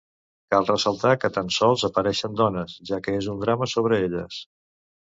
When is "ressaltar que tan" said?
0.69-1.53